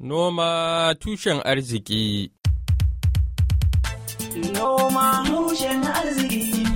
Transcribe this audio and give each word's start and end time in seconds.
Noma 0.00 0.92
tushen 0.98 1.40
arziki. 1.44 2.28
Noma 4.52 5.22
tushen 5.26 5.82
arziki. 5.86 6.66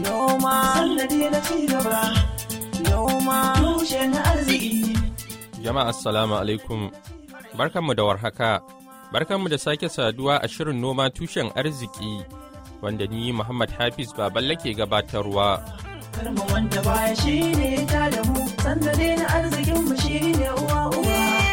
Noma 0.00 0.72
sannadi 0.74 1.30
na 1.30 1.40
cigaba. 1.44 2.00
Noma 2.88 3.52
tushen 3.60 4.12
arziki. 4.16 4.96
Jama'a 5.62 5.88
assalamu 5.92 6.34
alaikum. 6.40 6.90
Barkanmu 7.58 7.94
da 7.94 8.02
warhaka. 8.04 8.60
Barkanmu 9.12 9.48
da 9.50 9.58
sake 9.58 9.88
saduwa 9.88 10.40
a 10.42 10.48
shirin 10.48 10.80
noma 10.80 11.10
tushen 11.10 11.52
arziki 11.54 12.24
wanda 12.80 13.06
ni 13.06 13.30
Muhammad 13.32 13.70
Hafiz 13.76 14.08
Baballe 14.16 14.56
ke 14.56 14.72
gabatarwa. 14.74 15.60
Karma 16.16 16.44
wanda 16.52 16.80
baya 16.82 17.14
shi 17.16 17.40
ne 17.60 17.84
ta 17.86 18.08
da 18.08 18.24
mu. 18.24 18.40
Sannadi 18.64 19.16
na 19.20 19.26
arzikin 19.36 19.84
mu 19.84 19.96
shi 20.00 20.18
ne 20.32 20.48
uwa 20.48 20.88
uwa. 20.96 21.43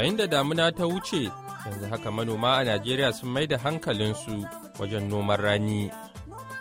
Yayin 0.00 0.16
da 0.16 0.24
damuna 0.26 0.72
ta 0.72 0.86
wuce 0.88 1.28
yanzu 1.68 1.86
haka 1.92 2.08
manoma 2.10 2.56
a 2.56 2.64
Najeriya 2.64 3.12
sun 3.12 3.28
mai 3.28 3.44
da 3.46 3.58
hankalinsu 3.60 4.48
wajen 4.80 5.08
noman 5.12 5.36
rani 5.36 5.92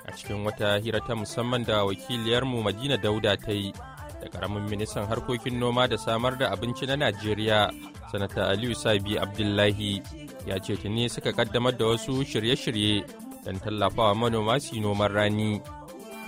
a 0.03 0.11
cikin 0.11 0.43
wata 0.43 0.75
hira 0.83 0.99
ta 0.99 1.15
musamman 1.15 1.63
da 1.63 1.85
wakiliyarmu 1.87 2.59
Madina 2.63 2.97
Dauda 2.99 3.37
ta 3.39 3.51
yi 3.55 3.71
da 4.19 4.27
ƙaramin 4.27 4.67
ministan 4.69 5.07
harkokin 5.07 5.55
noma 5.55 5.87
da 5.87 5.95
samar 5.97 6.35
da 6.37 6.51
abinci 6.51 6.83
na 6.85 6.95
Najeriya 6.99 7.71
sanata 8.11 8.51
Aliyu 8.51 8.75
Sabi 8.75 9.15
Abdullahi 9.15 10.03
ya 10.45 10.59
ce 10.59 10.75
tuni 10.75 11.07
suka 11.09 11.31
kaddamar 11.31 11.77
da 11.79 11.85
wasu 11.95 12.19
shirye-shirye 12.27 13.07
don 13.45 13.55
tallafawa 13.63 14.15
manoma 14.15 14.59
su 14.59 14.75
noman 14.83 15.11
rani. 15.15 15.61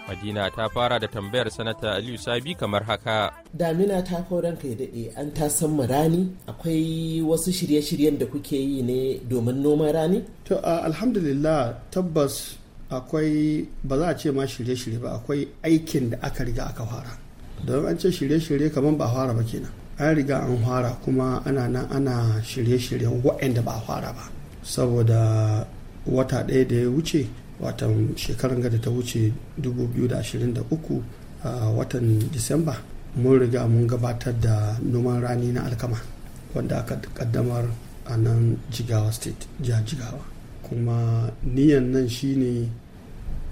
Madina 0.07 0.49
ta 0.51 0.67
fara 0.69 0.99
da 0.99 1.07
tambayar 1.07 1.49
sanata 1.49 1.93
Aliyu 1.95 2.17
Sabi 2.17 2.55
kamar 2.55 2.83
haka. 2.83 3.31
damina 3.53 4.01
ta 4.03 4.21
kawo 4.27 4.41
ranka 4.41 4.67
ya 4.67 4.75
daɗe 4.75 5.13
an 5.17 5.31
ta 5.33 5.47
san 5.49 5.77
rani 5.77 6.29
akwai 6.47 7.21
wasu 7.21 7.51
shirye-shiryen 7.51 8.17
da 8.19 8.25
kuke 8.25 8.53
yi 8.57 8.81
ne 8.81 9.19
domin 9.29 9.61
noman 9.61 9.93
rani 9.93 10.23
To 10.45 10.57
a 10.57 10.83
alhamdulillah 10.85 11.75
tabbas 11.91 12.57
akwai 12.89 13.67
ba 13.83 13.97
za 13.97 14.07
a 14.09 14.15
ce 14.17 14.31
ma 14.31 14.43
shirye-shirye 14.43 14.99
ba 14.99 15.15
akwai 15.19 15.47
aikin 15.63 16.09
da 16.11 16.17
aka 16.21 16.43
riga 16.43 16.65
aka 16.67 16.83
fara. 16.85 17.13
Don 17.65 17.85
an 17.85 17.97
ce 17.97 18.09
shirye-shirye 18.11 18.73
kamar 18.73 18.93
ba 18.97 19.05
a 19.05 19.13
fara 19.13 19.33
ba 19.33 19.43
kenan. 19.43 19.71
An 19.99 20.15
riga 20.15 20.41
an 20.43 20.57
fara 20.65 20.97
kuma 21.05 21.41
ana 21.45 21.67
nan 21.69 21.87
ana 21.91 22.41
shirye-shiryen 22.43 23.21
waɗanda 23.23 23.63
ba 23.63 23.71
a 23.77 23.81
fara 23.81 24.11
ba. 24.11 24.27
Saboda 24.63 25.65
wata 26.05 26.43
ɗaya 26.43 26.67
da 26.67 26.75
ya 26.75 26.89
wuce 26.89 27.27
watan 27.61 28.17
shekarar 28.17 28.57
da 28.59 28.77
ta 28.81 28.89
wuce 28.89 29.31
2023 29.61 31.01
a 31.43 31.69
watan 31.69 32.19
Disamba 32.33 32.75
mun 33.15 33.39
riga 33.39 33.67
mun 33.67 33.87
gabatar 33.87 34.33
da 34.41 34.77
noman 34.81 35.21
rani 35.21 35.51
na 35.51 35.63
alkama 35.69 35.97
wanda 36.55 36.79
aka 36.79 36.95
kaddamar 37.13 37.65
a 38.05 38.17
nan 38.17 38.57
jigawa 38.71 39.11
state 39.13 39.47
jihar 39.61 39.83
jigawa. 39.85 40.21
Kuma 40.63 41.29
niyan 41.45 41.91
nan 41.91 42.07
shine 42.09 42.69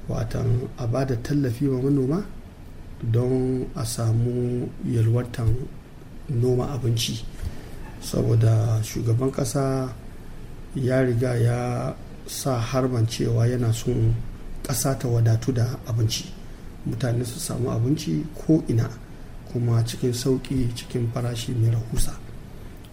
watan 0.07 0.67
a 0.77 0.87
ba 0.87 1.05
da 1.05 1.15
tallafi 1.15 1.67
wa 1.67 1.81
manoma 1.81 2.25
don 3.03 3.67
a 3.75 3.85
samu 3.85 4.67
yalwatan 4.85 5.53
noma 6.29 6.73
abinci. 6.73 7.21
Saboda 8.01 8.79
shugaban 8.83 9.31
kasa 9.31 9.93
ya 10.75 11.01
riga 11.01 11.35
ya 11.35 11.93
sa 12.29 12.59
harban 12.61 13.07
cewa 13.07 13.47
yana 13.47 13.73
son 13.73 14.13
ƙasa 14.63 14.93
ta 14.99 15.07
wadatu 15.07 15.51
da 15.51 15.65
abinci. 15.87 16.25
Mutane 16.85 17.25
su 17.25 17.39
samu 17.39 17.71
abinci 17.71 18.23
ko 18.45 18.63
ina 18.69 18.87
kuma 19.51 19.81
cikin 19.83 20.13
sauƙi 20.13 20.69
cikin 20.75 21.09
farashi 21.11 21.53
mai 21.57 21.71
rahusa. 21.71 22.13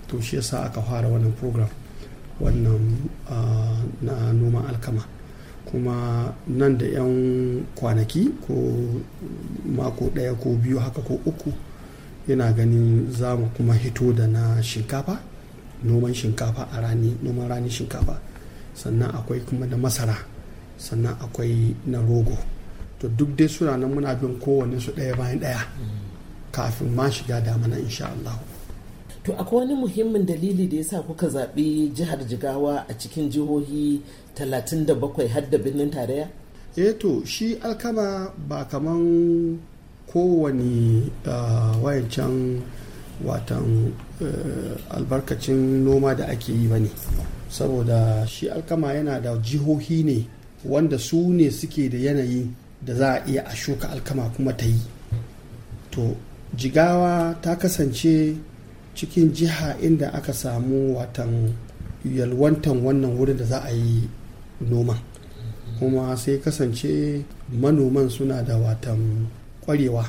To 0.09 0.21
shi 0.23 0.37
yasa 0.37 0.65
aka 0.65 0.81
fara 0.81 1.07
wannan 1.09 1.33
program 1.37 1.69
wannan 2.41 2.97
ah, 3.29 3.77
na 4.01 4.33
noman 4.33 4.65
alkama. 4.73 5.05
Kuma 5.71 6.33
nan 6.47 6.79
da 6.79 6.87
'yan 6.87 7.67
kwanaki 7.77 8.33
ko 8.47 8.55
mako 9.69 10.09
ɗaya 10.17 10.33
ko 10.41 10.57
biyu 10.57 10.79
haka 10.79 11.03
ko 11.03 11.21
uku 11.27 11.53
yana 12.27 12.53
ganin 12.53 13.13
za 13.13 13.37
mu 13.37 13.51
kuma 13.55 13.75
hito 13.75 14.13
da 14.13 14.27
na 14.27 14.63
shinkafa 14.63 15.21
noman 15.85 16.15
shinkafa 16.15 16.69
a 16.73 16.81
rani 16.81 17.19
noman 17.23 17.49
rani 17.49 17.69
shinkafa. 17.69 18.17
Sannan 18.77 19.09
akwai 19.17 19.41
kuma 19.49 19.65
da 19.67 19.77
masara 19.77 20.17
sannan 20.77 21.17
akwai 21.25 21.73
na 21.89 21.99
rogo. 22.05 22.37
To 23.01 23.09
duk 23.09 23.33
dai 23.37 23.49
suna 23.49 23.77
nan 23.77 23.89
muna 23.93 24.15
bin 24.15 24.37
kowanne 24.39 24.77
su 24.81 24.93
ɗaya 24.93 25.17
bayan 25.17 25.41
ɗaya 25.41 25.63
kafin 26.53 26.95
ma 26.95 27.09
shiga 27.11 27.41
damana 27.41 27.79
insha 27.81 28.07
Allah. 28.13 28.37
to 29.27 29.33
akwai 29.35 29.61
wani 29.61 29.75
muhimmin 29.75 30.27
dalili 30.27 30.67
da 30.69 30.77
ya 30.77 30.85
sa 30.85 31.03
kuka 31.03 31.27
zaɓi 31.29 31.91
jihar 31.95 32.19
jigawa 32.29 32.87
a 32.89 32.95
cikin 32.95 33.29
jihohi 33.31 34.01
37 34.39 35.29
har 35.29 35.51
da 35.51 35.59
birnin 35.59 35.91
tarayya? 35.91 36.29
Eh 36.77 36.93
to 36.99 37.25
shi 37.27 37.57
alkama 37.59 38.31
ba 38.49 38.65
kaman 38.71 39.59
kowane 40.07 41.11
ah, 41.27 41.75
wayancan 41.83 42.63
watan 43.25 43.93
eh, 44.23 44.79
albarkacin 44.95 45.83
noma 45.85 46.15
da 46.15 46.27
ake 46.29 46.53
yi 46.53 46.69
ba 46.69 46.79
ne. 46.79 46.91
Saboda 47.49 48.27
shi 48.27 48.49
alkama 48.51 48.93
yana 48.95 49.21
da 49.21 49.37
jihohi 49.39 50.03
ne 50.05 50.27
wanda 50.65 50.99
su 50.99 51.33
ne 51.33 51.51
suke 51.51 51.89
da 51.89 51.99
yanayi 51.99 52.51
da 52.83 52.95
za 52.95 53.13
a 53.15 53.23
iya 53.27 53.43
a 53.47 53.55
shuka 53.57 53.89
alkama 53.91 54.29
kuma 54.37 54.53
ta 54.53 54.65
yi. 54.67 54.81
To 55.91 56.17
jigawa 56.57 57.35
ta 57.43 57.57
kasance 57.57 58.37
cikin 58.95 59.33
jiha 59.33 59.77
inda 59.83 60.13
aka 60.13 60.33
samu 60.33 60.97
watan 60.97 61.53
yalwantan 62.05 62.83
wannan 62.85 63.17
wurin 63.17 63.37
da 63.37 63.45
za 63.45 63.59
a 63.65 63.71
yi 63.73 64.09
noman 64.61 64.99
kuma 65.79 66.17
sai 66.17 66.39
kasance 66.39 67.23
manoman 67.53 68.09
suna 68.09 68.43
da 68.43 68.57
watan 68.57 69.27
kwarewa 69.61 70.05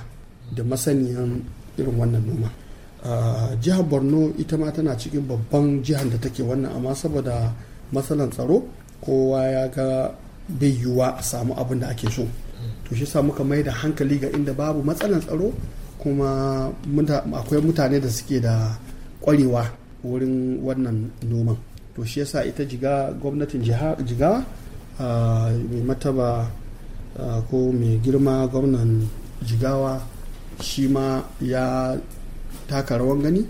da 0.55 0.63
masaniyan 0.63 1.43
irin 1.77 1.95
wannan 1.99 2.23
noma. 2.25 2.49
Jihar 3.61 3.83
borno 3.83 4.33
ita 4.37 4.57
ma 4.57 4.71
tana 4.71 4.95
cikin 4.97 5.21
babban 5.27 5.83
jihar 5.83 6.05
da 6.09 6.17
take 6.17 6.43
wannan 6.43 6.71
amma 6.75 6.95
saboda 6.95 7.53
matsalan 7.93 8.29
tsaro 8.29 8.63
kowa 9.01 9.41
ya 9.47 9.63
ga 9.69 10.11
bai 10.49 10.71
yiwuwa 10.73 11.17
a 11.17 11.23
samu 11.23 11.53
abin 11.55 11.79
da 11.79 11.87
ake 11.89 12.09
so. 12.09 12.25
To 12.89 12.95
shi 12.95 13.05
sa 13.05 13.21
muka 13.21 13.43
mai 13.43 13.63
da 13.63 13.71
hankali 13.71 14.17
ga 14.19 14.29
inda 14.33 14.53
babu 14.53 14.81
matsalan 14.83 15.21
tsaro 15.21 15.53
kuma 15.99 16.71
akwai 17.37 17.61
mutane 17.61 17.99
da 17.99 18.09
suke 18.09 18.39
da 18.41 18.75
kwarewa 19.21 19.63
wurin 20.03 20.59
wannan 20.63 21.11
noman. 21.29 21.57
To 21.95 22.03
shi 22.05 22.19
yasa 22.23 22.45
ita 22.45 22.65
jiga 22.65 23.11
gwamnatin 23.21 23.61
ah, 24.99 25.51
mai 25.53 25.81
mataba 25.85 26.49
ko 27.49 27.71
mai 27.73 27.97
girma 28.03 28.47
gwamnan 28.47 29.01
jigawa 29.41 30.01
shi 30.61 30.87
ma 30.87 31.21
ya 31.41 31.97
taka 32.67 32.97
rawan 32.97 33.21
gani 33.21 33.45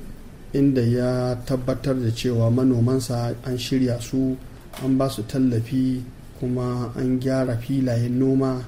inda 0.53 0.81
ya 0.81 1.35
tabbatar 1.45 1.95
da 1.95 2.11
cewa 2.11 2.51
manomansa 2.51 3.35
an 3.45 3.57
shirya 3.57 3.99
su 4.01 4.37
an 4.83 4.97
ba 4.97 5.09
su 5.09 5.23
tallafi 5.23 6.03
kuma 6.39 6.93
an 6.95 7.19
gyara 7.19 7.57
filayen 7.57 8.19
noma 8.19 8.61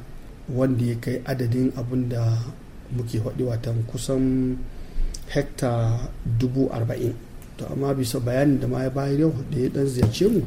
wanda 0.49 0.85
ya 0.85 0.95
kai 0.99 1.21
adadin 1.25 1.71
abin 1.77 2.09
da 2.09 2.37
muke 2.95 3.19
faɗi 3.21 3.43
watan 3.45 3.83
kusan 3.85 4.57
hekta 5.29 5.99
dubu 6.39 6.69
arba'in. 6.73 7.13
To 7.57 7.65
amma 7.69 7.93
bisa 7.93 8.19
bayanin 8.19 8.59
da 8.59 8.67
ma 8.67 8.83
ya 8.83 8.89
bayar 8.89 9.19
yau 9.29 9.33
da 9.51 9.57
ya 9.59 9.69
dan 9.69 9.85
ziyarce 9.85 10.25
mu 10.27 10.41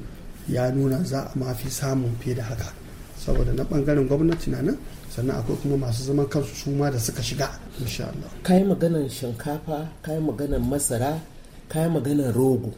ya 0.48 0.70
nuna 0.74 1.04
za 1.04 1.20
a 1.30 1.38
mafi 1.38 1.70
samun 1.70 2.10
fiye 2.18 2.34
da 2.34 2.42
haka. 2.50 2.81
Saboda 3.24 3.52
na 3.52 3.62
ɓangaren 3.64 4.06
gwamnati 4.08 4.50
na 4.50 4.62
nan 4.62 4.76
sannan 5.14 5.36
akwai 5.38 5.56
kuma 5.62 5.76
masu 5.76 6.02
zaman 6.08 6.26
kansu 6.26 6.54
su 6.54 6.70
ma 6.70 6.90
da 6.90 6.98
suka 6.98 7.22
shiga 7.22 7.46
insha 7.80 8.04
Allah. 8.10 8.30
Kayi 8.42 8.64
maganan 8.64 9.06
shinkafa 9.08 9.78
kayi 10.02 10.18
maganan 10.20 10.62
masara 10.70 11.20
kayi 11.68 11.88
maganan 11.94 12.32
rogo. 12.34 12.72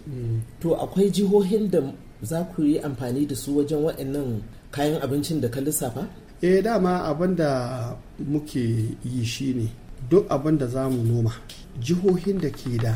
To 0.60 0.74
akwai 0.76 1.10
jihohin 1.10 1.70
da 1.70 1.80
za 2.22 2.44
ku 2.54 2.62
yi 2.62 2.78
amfani 2.80 3.26
da 3.26 3.34
su 3.34 3.56
wajen 3.56 3.80
waɗannan 3.86 4.42
kayan 4.70 5.00
abincin 5.02 5.40
da 5.40 5.48
ka 5.48 5.60
lissafa? 5.60 6.04
Eh 6.42 6.60
dama 6.62 7.04
abin 7.08 7.36
da 7.36 7.96
muke 8.18 8.60
yi 9.04 9.24
shine 9.24 9.70
duk 10.10 10.26
abin 10.28 10.58
da 10.58 10.66
za 10.66 10.88
mu 10.90 11.00
noma 11.02 11.32
jihohin 11.80 12.38
da 12.40 12.50
ke 12.50 12.76
da 12.82 12.94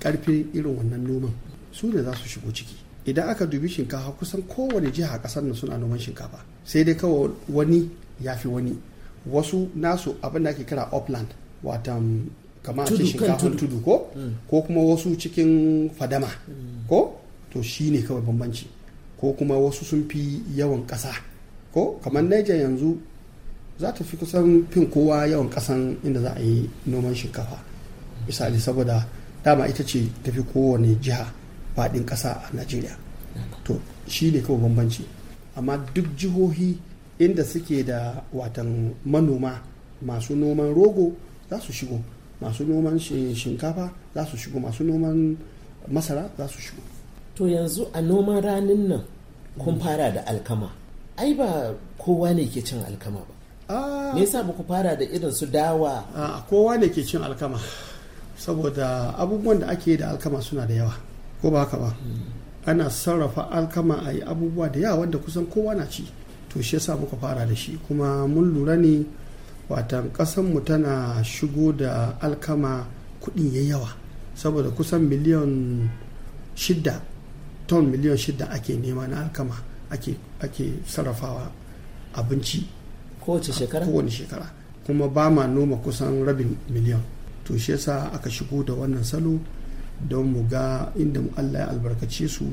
ƙarfin 0.00 0.46
irin 0.54 0.76
wannan 0.78 1.02
noman 1.02 1.32
su 1.72 1.88
ne 1.90 2.02
za 2.02 2.12
su 2.14 2.28
shigo 2.28 2.52
ciki. 2.54 2.83
Idan 3.06 3.28
aka 3.28 3.46
dubi 3.46 3.68
shinkafa 3.68 4.12
kusan 4.18 4.42
kowane 4.42 4.90
jiha 4.90 5.18
ƙasar 5.22 5.42
nan 5.42 5.54
suna 5.54 5.76
noman 5.78 5.98
shinkafa. 5.98 6.38
Sai 6.64 6.84
dai 6.84 6.94
kawai 6.94 7.30
wani 7.48 7.90
ya 8.20 8.34
fi 8.36 8.48
wani. 8.48 8.72
Wasu 9.28 9.68
nasu 9.76 10.14
abin 10.22 10.42
da 10.44 10.50
ake 10.50 10.64
kira 10.64 10.88
upland 10.92 11.28
watan 11.62 12.28
kamar 12.62 12.86
ce 12.86 13.04
shinkafan 13.04 13.38
tudu. 13.38 13.56
tudu 13.56 13.80
ko? 13.84 14.10
Ko 14.48 14.62
kuma 14.62 14.80
wasu 14.80 15.16
cikin 15.16 15.90
fadama 15.96 16.28
ko? 16.88 17.20
To 17.52 17.62
shi 17.62 17.90
ne 17.90 18.00
kawai 18.02 18.20
bambanci. 18.24 18.66
Ko 19.20 19.32
kuma 19.32 19.54
wasu 19.54 19.84
sun 19.84 20.08
fi 20.08 20.40
yawan 20.56 20.84
ƙasa 20.86 21.12
ko? 21.72 22.00
Kamar 22.02 22.22
Niger 22.22 22.56
yanzu 22.56 22.96
za 23.80 23.92
ta 23.92 24.04
fi 24.04 24.16
kusan 24.16 24.64
fin 24.70 24.86
kowa 24.88 25.26
yawan 25.28 25.48
ƙasan 25.50 25.96
inda 26.04 26.20
za 26.20 26.32
a 26.36 26.40
yi 26.40 26.68
noman 26.86 27.14
shinkafa. 27.14 27.60
Misali 28.26 28.56
saboda 28.60 29.04
dama 29.44 29.68
ita 29.68 29.84
ce 29.84 30.08
tafi 30.24 30.40
kowane 30.52 30.96
jiha. 31.00 31.43
Faɗin 31.76 32.04
ƙasa 32.06 32.30
a 32.30 32.50
najeriya. 32.56 32.96
To 33.64 33.80
shi 34.06 34.30
ne 34.30 34.40
kawai 34.40 34.60
bambanci. 34.60 35.04
Amma 35.56 35.78
duk 35.94 36.06
jihohi 36.16 36.76
inda 37.18 37.44
suke 37.44 37.84
da 37.84 38.22
watan 38.32 38.94
manoma 39.06 39.58
masu 40.04 40.34
noman 40.36 40.74
rogo 40.74 41.12
za 41.50 41.58
su 41.60 41.72
shigo. 41.72 42.00
Masu 42.40 42.64
noman 42.66 42.98
shinkafa 42.98 43.90
za 44.14 44.24
su 44.26 44.36
shigo. 44.36 44.60
Masu 44.60 44.84
noman 44.84 45.36
masara 45.90 46.28
za 46.38 46.46
su 46.48 46.58
shigo. 46.60 46.82
To 47.34 47.44
yanzu 47.46 47.88
a 47.94 48.00
noman 48.02 48.42
ranin 48.42 48.88
nan 48.88 49.02
kun 49.58 49.78
fara 49.80 50.10
da 50.12 50.22
alkama. 50.26 50.70
Ai 51.18 51.34
ba 51.34 51.74
kowa 51.98 52.34
ne 52.34 52.46
ke 52.46 52.62
cin 52.64 52.82
alkama 52.82 53.20
ba. 53.20 53.34
Me 54.14 54.20
yasa 54.22 54.42
ba 54.46 54.52
ku 54.52 54.62
fara 54.66 54.94
da 54.96 55.04
irin 55.04 55.32
su 55.32 55.46
dawa? 55.46 56.04
A 56.14 56.42
kowa 56.48 56.76
ne 56.78 56.88
ke 56.88 57.02
cin 57.02 57.22
alkama. 57.22 57.58
Saboda 58.36 59.14
abubuwan 59.18 59.60
da 59.60 59.66
ake 59.68 59.96
da 59.96 60.10
alkama 60.10 60.42
suna 60.42 60.66
da 60.66 60.74
yawa. 60.74 60.94
Ko 61.44 61.50
ba 61.52 61.60
haka 61.68 61.76
ba? 61.76 61.92
Ana 62.64 62.88
sarrafa 62.88 63.52
alkama 63.52 64.00
a 64.00 64.12
yi 64.16 64.22
abubuwa 64.24 64.68
da 64.72 64.80
yawa 64.80 65.00
wanda 65.04 65.18
kusan 65.18 65.44
kowa 65.52 65.74
na 65.76 65.84
ci. 65.86 66.08
To 66.48 66.62
shi 66.62 66.76
yasa 66.76 66.96
muka 66.96 67.16
fara 67.20 67.44
da 67.44 67.54
shi. 67.54 67.76
Kuma 67.86 68.24
mun 68.26 68.48
lura 68.54 68.76
ne 68.76 69.04
watan 69.68 70.08
mu 70.48 70.60
tana 70.64 71.20
shigo 71.22 71.72
da 71.76 72.16
alkama 72.20 72.86
kuɗin 73.20 73.52
ya 73.52 73.62
yawa. 73.76 73.92
Saboda 74.34 74.70
kusan 74.70 75.02
miliyan 75.04 75.84
shida 76.56 77.02
ton 77.66 77.82
miliyan 77.92 78.16
shida 78.16 78.48
ake 78.50 78.76
nema 78.80 79.06
na 79.06 79.20
alkama 79.28 79.54
ake, 79.90 80.16
ake 80.40 80.72
sarrafawa 80.86 81.50
abinci. 82.14 82.64
Kowace 83.20 83.52
shekara? 83.52 83.84
Kowane 83.84 84.10
shekara. 84.10 84.48
Kuma 84.86 85.08
ba 85.08 85.28
ma 85.30 85.46
noma 85.46 85.76
kusan 85.76 86.24
rabin 86.24 86.56
miliyan. 86.72 87.00
To 87.44 87.58
shi 87.58 87.72
yasa 87.72 88.08
aka 88.14 88.30
shigo 88.30 88.64
da 88.64 88.72
wannan 88.72 89.04
salo. 89.04 89.38
Don 90.00 90.32
mu 90.32 90.42
ga 90.48 90.92
inda 90.98 91.20
Allah 91.36 91.60
ya 91.60 91.68
albarkace 91.70 92.28
su 92.28 92.44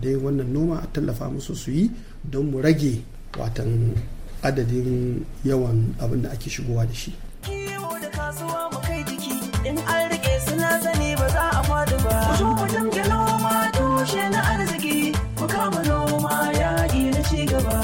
da 0.00 0.08
yin 0.08 0.20
wannan 0.22 0.52
noma 0.52 0.80
a 0.82 0.86
tallafa 0.92 1.28
musu 1.30 1.54
su 1.56 1.70
yi 1.70 1.90
don 2.24 2.50
mu 2.50 2.60
rage 2.62 3.02
watan 3.38 3.94
adadin 4.42 5.24
yawan 5.44 5.94
abin 6.00 6.22
da 6.22 6.30
ake 6.30 6.50
shigowa 6.50 6.86
da 6.86 6.94
shi. 6.94 7.12
Kiwo 7.42 7.98
da 8.02 8.08
kasuwa 8.10 8.70
mu 8.72 8.78
kai 8.86 9.02
jiki 9.04 9.34
in 9.68 9.78
an 9.78 10.10
riƙe 10.10 10.34
suna 10.46 10.70
sani 10.82 11.14
ba 11.16 11.28
za 11.28 11.44
a 11.50 11.62
faɗi 11.68 11.96
ba. 12.04 12.14
Ku 12.28 12.34
zo 12.38 12.46
mu 12.56 12.64
dinga 12.72 13.04
noma 13.08 13.54
tushe 13.76 14.22
na 14.30 14.40
arziki 14.52 15.12
mu 15.40 15.46
kama 15.48 15.80
noma 15.88 16.34
yaƙi 16.60 17.02
na 17.14 17.20
ci 17.28 17.46
gaba. 17.46 17.78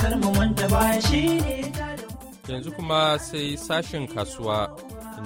Kar 0.00 0.14
mu 0.20 0.30
manta 0.36 0.66
baya 0.68 1.00
shi 1.02 1.22
ne 1.40 1.58
Yanzu 2.48 2.72
kuma 2.72 3.18
sai 3.20 3.56
sashen 3.56 4.08
kasuwa 4.08 4.72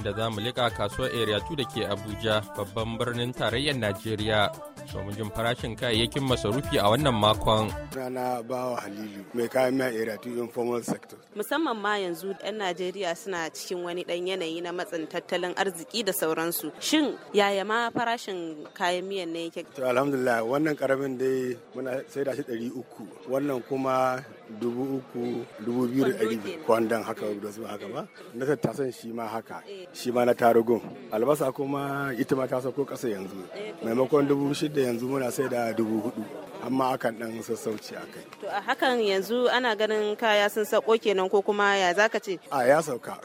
inda 0.03 0.13
za 0.13 0.31
mu 0.31 0.41
liƙa 0.41 0.71
kasuwar 0.71 1.11
area 1.15 1.39
2 1.39 1.57
da 1.57 1.65
ke 1.65 1.87
Abuja 1.87 2.43
babban 2.57 2.99
birnin 2.99 3.33
tarayyar 3.33 3.77
Najeriya. 3.79 4.51
domin 4.91 5.15
jin 5.17 5.31
farashin 5.31 5.77
kayayyakin 5.79 6.25
masarufi 6.27 6.77
a 6.83 6.91
wannan 6.91 7.15
makon. 7.15 7.71
Rana 7.95 8.43
bawa 8.43 8.81
Halilu 8.83 9.23
mai 9.35 9.47
kayan 9.49 9.75
miya 9.79 9.89
area 9.95 10.17
to 10.19 10.29
informal 10.43 10.83
sector. 10.83 11.17
Musamman 11.39 11.79
ma 11.79 11.95
yanzu 11.97 12.35
'yan 12.43 12.59
Najeriya 12.59 13.15
suna 13.17 13.49
cikin 13.51 13.81
wani 13.85 14.03
ɗan 14.05 14.27
yanayi 14.29 14.61
na 14.63 14.73
matsin 14.73 15.07
tattalin 15.07 15.55
arziki 15.55 16.03
da 16.05 16.13
sauransu. 16.13 16.73
Shin 16.81 17.15
yaya 17.33 17.65
ma 17.65 17.91
farashin 17.91 18.67
kayan 18.75 19.05
miyan 19.09 19.31
ne 19.33 19.49
yake? 19.49 19.65
To 19.79 19.87
alhamdulillah 19.87 20.43
wannan 20.43 20.75
ƙaramin 20.77 21.17
dai 21.19 21.57
muna 21.75 22.03
sai 22.11 22.25
da 22.25 22.35
shi 22.35 22.43
ɗari 22.43 22.69
uku 22.75 23.07
wannan 23.31 23.63
kuma 23.69 24.21
dubu 24.61 24.97
uku 25.01 25.45
dubu 25.65 25.87
biyu 25.89 26.05
da 26.05 26.11
ɗari 26.19 26.39
kwandon 26.67 27.03
haka 27.03 27.27
da 27.43 27.53
su 27.53 27.65
haka 27.65 27.87
ba 27.89 28.09
na 28.35 28.47
tattasan 28.47 28.93
shi 28.93 29.09
ma 29.13 29.27
haka 29.27 29.63
shi 29.93 30.11
ma 30.13 30.25
na 30.25 30.35
tarugun 30.35 30.81
albasa 31.13 31.53
kuma 31.53 32.13
ita 32.19 32.37
ma 32.37 32.47
ta 32.47 32.61
sauko 32.61 32.85
ƙasa 32.85 33.09
yanzu 33.09 33.37
maimakon 33.85 34.29
dubu 34.29 34.55
shida 34.55 34.81
yanzu 34.83 35.07
muna 35.09 35.31
sai 35.31 35.49
da 35.49 35.73
dubu 35.73 36.01
huɗu 36.01 36.25
amma 36.67 36.95
akan 36.95 37.19
dan 37.19 37.43
sassauci 37.43 37.95
a 37.99 38.05
kai. 38.07 38.23
To 38.41 38.47
a 38.47 38.61
hakan 38.63 39.03
yanzu 39.03 39.51
ana 39.51 39.75
ganin 39.77 40.17
kaya 40.17 40.49
sun 40.51 40.65
sauko 40.65 40.95
kenan 41.03 41.29
ko 41.29 41.43
kuma 41.43 41.75
ya 41.77 41.91
zaka 41.95 42.23
ce? 42.23 42.39
A 42.51 42.63
ya 42.67 42.79
sauka. 42.81 43.19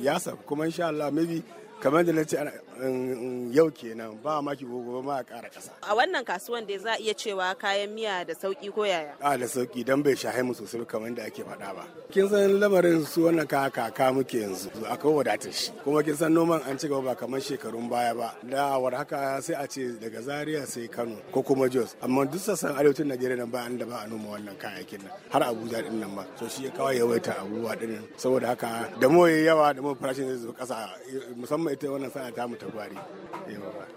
Ya 0.00 0.16
sauka 0.18 0.42
kuma 0.48 0.64
insha 0.64 0.88
Allah 0.88 1.10
maybe 1.12 1.42
kamar 1.80 2.04
da 2.04 2.12
na 2.12 2.24
ce 2.24 2.36
yau 3.52 3.70
kenan 3.70 4.16
ba 4.22 4.40
maki 4.42 4.64
gobe 4.64 5.02
ma 5.04 5.18
a 5.18 5.22
ƙara 5.24 5.48
ƙasa. 5.50 5.70
A 5.82 5.94
wannan 5.94 6.24
kasuwan 6.24 6.66
da 6.66 6.78
za 6.78 6.92
a 6.92 6.96
iya 6.98 7.14
cewa 7.14 7.54
kayan 7.58 7.90
miya 7.94 8.24
da 8.26 8.34
sauƙi 8.34 8.72
ko 8.72 8.84
yaya? 8.84 9.14
A 9.20 9.36
da 9.36 9.46
sauƙi 9.46 9.84
don 9.84 10.02
bai 10.02 10.12
shahe 10.14 10.42
mu 10.44 10.54
sosai 10.54 10.86
kamar 10.86 11.10
da 11.14 11.24
ake 11.24 11.42
faɗa 11.44 11.74
ba. 11.76 11.84
Kin 12.10 12.28
san 12.28 12.50
lamarin 12.60 13.04
su 13.06 13.22
wannan 13.22 13.48
kaka 13.48 13.90
kaka 13.90 14.12
muke 14.12 14.40
yanzu 14.40 14.70
akwai 14.88 15.12
wadatar 15.24 15.52
shi 15.52 15.72
kuma 15.84 16.02
kin 16.02 16.14
san 16.16 16.32
noman 16.32 16.60
an 16.66 16.78
ci 16.78 16.88
gaba 16.88 17.02
ba 17.02 17.14
kamar 17.14 17.40
shekarun 17.40 17.88
baya 17.90 18.14
ba. 18.14 18.34
Da 18.48 18.78
war 18.78 18.92
haka 18.92 19.40
sai 19.42 19.54
a 19.62 19.66
ce 19.66 19.96
daga 20.00 20.22
Zaria 20.22 20.66
sai 20.66 20.86
Kano 20.88 21.16
ko 21.32 21.42
kuma 21.42 21.68
Jos 21.68 21.96
amma 22.02 22.24
duk 22.26 22.40
sassan 22.40 22.76
arewacin 22.76 23.06
Najeriya 23.10 23.36
nan 23.38 23.50
ba 23.50 23.58
an 23.64 23.76
da 23.78 23.84
ba 23.86 24.02
a 24.04 24.08
noma 24.08 24.36
wannan 24.38 24.56
kayayyakin 24.56 25.02
nan 25.04 25.12
har 25.30 25.40
Abuja 25.42 25.82
ɗin 25.84 26.00
nan 26.00 26.14
ma. 26.14 26.24
So 26.38 26.48
shi 26.48 26.64
ya 26.64 26.70
kawo 26.70 26.88
yawaita 26.92 27.36
abubuwa 27.40 27.78
din 27.78 28.00
saboda 28.16 28.46
haka 28.48 28.88
da 29.00 29.08
mu 29.08 29.26
yawa 29.26 29.74
da 29.74 29.82
mu 29.82 29.94
farashin 29.94 30.28
zai 30.28 30.36
zo 30.38 30.52
ƙasa 30.52 30.88
musamman 31.36 31.69
ita 31.72 31.86
wannan 31.90 32.10
sana 32.10 32.30
ta 32.32 32.46
mu 32.46 32.56
ta 32.56 32.66
gwari. 32.66 32.96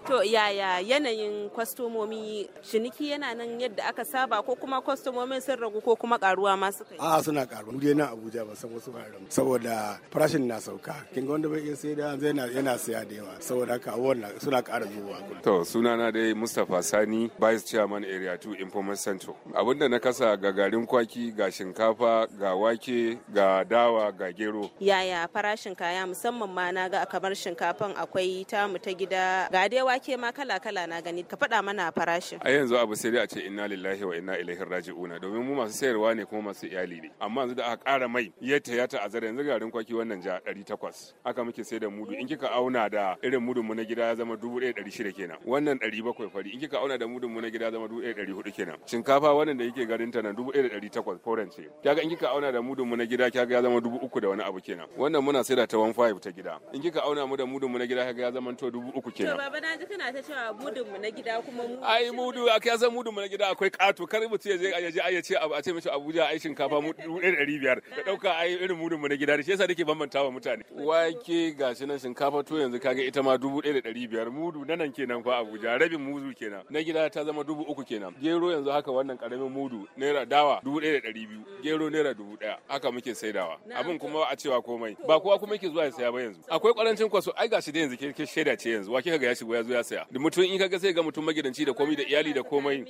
To 0.06 0.22
yaya 0.24 0.80
yanayin 0.80 1.50
kwastomomi 1.50 2.48
ciniki 2.62 3.10
yana 3.10 3.34
nan 3.34 3.60
yadda 3.60 3.84
aka 3.88 4.04
saba 4.04 4.42
ko 4.42 4.54
kuma 4.54 4.80
kwastomomin 4.82 5.40
sun 5.40 5.56
ragu 5.58 5.80
ko 5.82 5.96
kuma 5.96 6.18
karuwa 6.18 6.56
ma 6.58 6.70
suka 6.70 6.94
yi? 6.94 7.00
A 7.00 7.22
suna 7.22 7.46
karuwa. 7.46 7.72
Mu 7.72 7.80
dai 7.80 7.94
na 7.94 8.10
Abuja 8.12 8.44
ba 8.46 8.54
san 8.56 8.70
wasu 8.70 8.90
wuraren 8.92 9.24
saboda 9.28 9.98
farashin 10.10 10.46
na 10.46 10.60
sauka. 10.60 10.94
Kin 11.14 11.26
ga 11.26 11.32
wanda 11.32 11.48
bai 11.48 11.60
iya 11.64 11.76
sai 11.76 11.94
da 11.94 12.16
zai 12.18 12.32
yana 12.36 12.78
siya 12.78 13.04
da 13.08 13.14
yawa 13.16 13.34
saboda 13.40 13.72
haka 13.72 13.92
abubuwan 13.92 14.40
suna 14.40 14.62
ƙara 14.62 14.86
zuwa. 14.86 15.42
To 15.42 15.64
sunana 15.64 16.12
dai 16.12 16.34
Mustapha 16.34 16.82
Sani 16.82 17.30
Vice 17.40 17.64
Chairman 17.64 18.04
Area 18.04 18.36
2 18.36 18.60
Information 18.60 19.18
Center. 19.18 19.32
Abinda 19.54 19.88
na 19.88 19.98
kasa 19.98 20.36
ga 20.36 20.52
garin 20.52 20.86
kwaki 20.86 21.32
ga 21.34 21.50
shinkafa 21.50 22.28
ga 22.38 22.54
wake 22.54 23.18
ga 23.32 23.64
dawa 23.64 24.12
ga 24.12 24.30
gero. 24.32 24.70
Yaya 24.80 25.28
farashin 25.32 25.74
kaya 25.76 26.06
musamman 26.06 26.50
ma 26.52 26.70
na 26.70 26.88
ga 26.88 27.06
kamar 27.06 27.32
shinkafan 27.64 27.94
akwai 27.96 28.44
tamu 28.44 28.78
ta 28.78 28.92
gida. 28.92 29.48
Ga 29.50 29.68
dai 29.68 29.82
wake 29.82 30.16
ma 30.18 30.32
kala 30.32 30.60
kala 30.60 30.86
na 30.86 31.00
gani. 31.00 31.22
Ka 31.22 31.36
faɗa 31.36 31.64
mana 31.64 31.90
farashin. 31.92 32.38
A 32.42 32.50
yanzu 32.50 32.76
abu 32.76 32.94
sai 32.96 33.10
dai 33.10 33.22
a 33.22 33.26
ce 33.26 33.40
inna 33.46 33.66
lillahi 33.68 34.04
wa 34.04 34.14
inna 34.16 34.38
ilaihi 34.38 34.64
raji'una. 34.64 35.18
Domin 35.20 35.42
mu 35.44 35.54
masu 35.54 35.72
sayarwa 35.72 36.14
ne 36.16 36.24
kuma 36.24 36.50
masu 36.52 36.66
iyali 36.66 37.00
ne. 37.00 37.10
Amma 37.20 37.40
yanzu 37.42 37.54
da 37.56 37.66
aka 37.72 37.84
ƙara 37.84 38.08
mai 38.10 38.32
yadda 38.42 38.74
ya 38.76 38.86
ta'azzara 38.86 39.26
yanzu 39.26 39.44
garin 39.44 39.70
kwaki 39.70 39.94
wannan 39.94 40.22
ja 40.22 40.40
800 40.46 41.14
haka 41.24 41.44
muke 41.44 41.64
sai 41.64 41.78
da 41.78 41.88
mudu. 41.88 42.12
In 42.18 42.28
kika 42.28 42.50
auna 42.52 42.88
da 42.90 43.16
irin 43.22 43.40
mudun 43.40 43.64
mu 43.64 43.74
na 43.74 43.84
gida 43.84 44.02
ya 44.04 44.14
zama 44.16 44.36
1600 44.36 45.12
kenan. 45.14 45.38
Wannan 45.46 45.78
700 45.80 46.30
fari. 46.30 46.50
In 46.52 46.60
kika 46.60 46.78
auna 46.80 46.98
da 46.98 47.06
mudun 47.06 47.30
mu 47.32 47.40
na 47.40 47.48
gida 47.50 47.64
ya 47.66 47.70
zama 47.72 47.86
1400 47.88 48.52
kenan. 48.52 48.76
Shinkafa 48.86 49.32
wannan 49.34 49.56
da 49.58 49.64
yake 49.64 49.86
garin 49.88 50.10
ta 50.12 50.20
nan 50.20 50.36
1800 50.36 51.18
foreign 51.24 51.50
ce. 51.50 51.68
Kaga 51.82 52.02
in 52.02 52.10
kika 52.10 52.28
auna 52.28 52.52
da 52.52 52.60
mudun 52.60 52.86
mu 52.88 52.96
na 52.96 53.04
gida 53.06 53.30
kaga 53.30 53.54
ya 53.54 53.62
zama 53.62 53.80
3000 53.80 54.20
da 54.20 54.28
wani 54.28 54.42
abu 54.42 54.60
kenan. 54.60 54.86
Wannan 54.98 55.22
muna 55.24 55.44
sai 55.44 55.56
da 55.56 55.66
ta 55.66 55.76
15 55.76 56.20
ta 56.20 56.30
gida. 56.30 56.58
In 56.72 56.82
kika 56.82 57.00
auna 57.02 57.26
mu 57.26 57.36
da 57.36 57.44
mudun 57.54 57.70
mu 57.70 57.78
na 57.78 57.86
gida 57.86 58.04
kaga 58.04 58.22
ya 58.22 58.32
zama 58.32 58.52
to 58.54 58.70
3000 58.70 59.12
kenan. 59.14 59.32
To 59.32 59.38
baba 59.38 59.60
na 59.60 59.76
ji 59.76 59.86
kana 59.86 60.12
ta 60.12 60.20
cewa 60.22 60.52
mudun 60.58 60.86
mu 60.90 60.98
na 60.98 61.10
gida 61.10 61.40
kuma 61.42 61.62
mu 61.68 61.78
ai 61.82 62.10
mudu 62.10 62.48
a 62.50 62.58
kai 62.60 62.76
san 62.78 62.90
mudun 62.90 63.14
mu 63.14 63.20
na 63.20 63.28
gida 63.28 63.48
akwai 63.54 63.70
kato 63.70 64.06
kar 64.06 64.20
mutum 64.28 64.50
ya 64.50 64.56
je 64.58 64.70
ya 64.70 64.90
je 64.90 65.00
ai 65.00 65.14
ya 65.14 65.22
ce 65.22 65.34
a 65.38 65.62
ce 65.62 65.72
mishi 65.72 65.88
Abuja 65.88 66.26
ai 66.26 66.38
shinkafa 66.38 66.80
mu 66.82 66.90
1500 66.92 67.80
da 67.96 68.02
ɗauka 68.02 68.30
ai 68.36 68.52
irin 68.58 68.76
mudun 68.76 69.00
mu 69.00 69.08
na 69.08 69.16
gida 69.16 69.42
shi 69.42 69.50
yasa 69.50 69.66
nake 69.66 69.84
bambanta 69.84 70.22
wa 70.22 70.30
mutane. 70.32 70.64
Wake 70.74 71.54
gashi 71.56 71.86
nan 71.86 71.98
shinkafa 71.98 72.42
to 72.44 72.58
yanzu 72.58 72.80
kaga 72.80 73.02
ita 73.02 73.22
ma 73.22 73.36
1500 73.36 74.30
mudu 74.30 74.64
na 74.66 74.74
nan 74.76 74.92
kenan 74.92 75.22
fa 75.22 75.38
Abuja. 75.44 75.78
Rabin 75.78 76.00
mudu 76.00 76.34
kenan. 76.34 76.62
Na 76.70 76.82
gida 76.82 77.10
ta 77.10 77.24
zama 77.24 77.42
3000 77.42 77.84
kenan. 77.84 78.14
Gero 78.20 78.50
yanzu 78.52 78.70
haka 78.70 78.90
wannan 78.92 79.16
ƙaramin 79.18 79.50
mudu 79.50 79.86
naira 79.96 80.26
dawa 80.26 80.60
1200 80.64 81.62
gero 81.62 81.90
naira 81.90 82.12
1000 82.14 82.56
haka 82.68 82.90
muke 82.92 83.14
saidawa. 83.14 83.58
Abin 83.76 83.98
kuma 83.98 84.26
a 84.30 84.36
cewa 84.36 84.62
komai. 84.62 84.96
Ba 85.06 85.20
kowa 85.20 85.38
kuma 85.38 85.52
yake 85.54 85.68
zuwa 85.68 85.84
ya 85.84 85.92
saya 85.92 86.12
ba 86.12 86.20
yanzu. 86.22 86.40
Akwai 86.48 86.74
kwarancin 86.74 87.08
kwaso. 87.10 87.32
Ai 87.44 87.48
gashi 87.48 87.72
da 87.72 87.80
yanzu 87.80 87.96
ke 87.96 88.26
shaida 88.26 88.56
ce 88.56 88.70
yanzu. 88.70 88.92
Wa 88.92 89.02
kika 89.02 89.18
ga 89.18 89.26
ya 89.26 89.34
shigo 89.34 89.54
ya 89.56 89.62
zo 89.62 89.72
ya 89.74 89.84
saya? 89.84 90.06
Da 90.10 90.18
mutum 90.20 90.44
in 90.44 90.58
kaga 90.58 90.80
sai 90.80 90.92
ga 90.92 91.02
mutum 91.02 91.24
magidanci 91.24 91.64
da 91.66 91.72
komai 91.72 91.96
da 91.96 92.02
iyali 92.02 92.32
da 92.32 92.42
komai. 92.42 92.84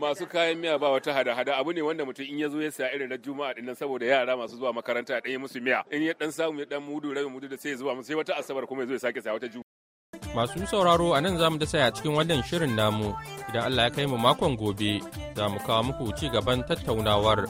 Masu 0.00 0.26
kayan 0.26 0.56
miya 0.58 0.78
ba 0.78 0.88
wata 0.88 1.12
hada 1.12 1.34
hada 1.34 1.56
abu 1.56 1.72
ne 1.72 1.82
wanda 1.82 2.04
mutum 2.04 2.24
in 2.26 2.38
ya 2.38 2.48
zo 2.48 2.60
ya 2.62 2.70
saya 2.70 2.94
irin 2.94 3.08
na 3.08 3.16
juma'a 3.16 3.52
ɗin 3.54 3.64
nan 3.64 3.74
saboda 3.76 4.06
yara 4.06 4.36
masu 4.36 4.56
zuwa 4.56 4.72
makaranta 4.72 5.14
ya 5.14 5.20
ɗaya 5.20 5.38
musu 5.38 5.60
miya. 5.60 5.84
In 5.90 6.02
ya 6.02 6.14
dan 6.18 6.32
samu 6.32 6.58
ya 6.60 6.64
dan 6.64 6.82
mudu 6.82 7.12
rabin 7.14 7.28
mudu 7.32 7.48
da 7.48 7.56
sai 7.58 7.70
ya 7.70 7.76
zuwa 7.76 7.94
musu 7.94 8.06
sai 8.08 8.16
wata 8.16 8.36
asabar 8.36 8.66
kuma 8.66 8.82
ya 8.82 8.86
zo 8.88 8.92
ya 8.92 8.98
sake 8.98 9.20
saya 9.20 9.34
wata 9.34 9.48
juma'a 9.48 9.68
Masu 10.34 10.66
sauraro 10.66 11.12
a 11.14 11.20
nan 11.20 11.36
za 11.38 11.50
mu 11.50 11.58
dasa 11.58 11.84
a 11.88 11.92
cikin 11.92 12.12
wannan 12.16 12.42
shirin 12.48 12.72
namu. 12.76 13.12
Idan 13.52 13.64
Allah 13.68 13.84
ya 13.84 13.90
kai 13.90 14.06
mu 14.06 14.16
makon 14.16 14.56
gobe 14.56 15.00
za 15.36 15.48
mu 15.48 15.58
kawo 15.60 15.82
muku 15.92 16.12
ci 16.16 16.28
gaban 16.32 16.64
tattaunawar. 16.64 17.44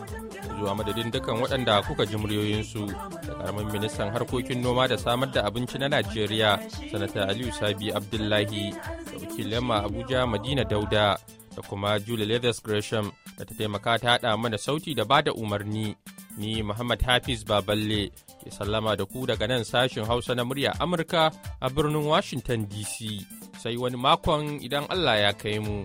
Zuwa 0.58 0.74
madadin 0.74 1.10
dukan 1.14 1.38
waɗanda 1.42 1.82
kuka 1.86 2.06
ji 2.06 2.16
muryoyinsu. 2.16 2.90
Ƙaramin 3.38 3.72
ministan 3.72 4.12
harkokin 4.12 4.62
noma 4.62 4.88
da 4.88 4.96
samar 4.98 5.30
da 5.32 5.42
abinci 5.46 5.78
na 5.78 5.88
Najeriya 5.88 6.58
sanata 6.90 7.28
Aliyu 7.28 7.52
Sabi 7.52 7.92
Abdullahi 7.92 8.70
da 8.72 9.14
wakilin 9.18 9.70
Abuja 9.70 10.26
Madina 10.26 10.64
Dauda 10.64 11.16
da 11.56 11.62
kuma 11.68 11.98
Julie 12.00 12.26
Leathers 12.26 12.60
Gresham 12.60 13.12
da 13.38 13.44
ta 13.44 13.54
taimaka 13.54 13.98
ta 13.98 14.08
haɗa 14.18 14.36
mana 14.38 14.58
sauti 14.58 14.94
da 14.94 15.04
ba 15.04 15.22
da 15.22 15.32
umarni. 15.32 15.96
ni 16.38 16.62
Muhammad 16.62 17.02
Hafiz 17.02 17.42
Baballe 17.44 18.14
ke 18.40 18.48
sallama 18.54 18.94
da 18.96 19.04
ku 19.04 19.26
daga 19.26 19.46
nan 19.50 19.66
sashin 19.66 20.06
Hausa 20.06 20.34
na 20.38 20.46
murya 20.46 20.70
Amurka 20.78 21.34
a 21.60 21.66
birnin 21.68 22.06
Washington 22.06 22.66
DC. 22.70 23.26
Sai 23.58 23.74
wani 23.76 23.98
makon 23.98 24.62
idan 24.62 24.86
Allah 24.88 25.18
ya 25.28 25.30
kai 25.34 25.58
mu. 25.58 25.82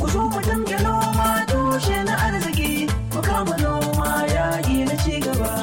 Ku 0.00 0.06
zo 0.08 0.22
mu 0.32 0.40
dinga 0.40 0.78
noma 0.88 1.28
tushe 1.52 1.98
na 2.08 2.14
arziki, 2.26 2.72
mu 3.12 3.20
kama 3.28 3.54
noma 3.60 4.10
yaƙi 4.36 4.71
ba 5.42 5.54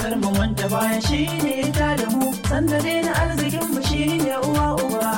kar 0.00 0.12
mu 0.22 0.28
manta 0.38 0.66
bayan 0.72 1.00
shi 1.06 1.20
ne 1.44 1.56
ta 1.78 1.88
da 2.00 2.06
mu. 2.16 2.26
Sanda 2.48 2.78
na 3.06 3.12
arzikin 3.22 3.66
mu 3.74 3.80
shi 3.88 4.00
ne 4.24 4.34
uwa 4.48 4.66
uba. 4.84 5.12